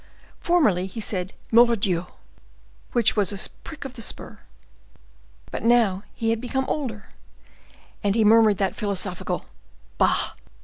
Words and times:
Formerly 0.39 0.87
he 0.87 0.99
said, 0.99 1.31
"Mordioux!" 1.51 2.07
which 2.91 3.15
was 3.15 3.31
a 3.31 3.49
prick 3.63 3.85
of 3.85 3.93
the 3.93 4.01
spur, 4.01 4.39
but 5.51 5.61
now 5.61 6.01
he 6.15 6.31
had 6.31 6.41
become 6.41 6.65
older, 6.67 7.09
and 8.03 8.15
he 8.15 8.25
murmured 8.25 8.57
that 8.57 8.75
philosophical 8.75 9.45
"Bah!" 9.99 10.33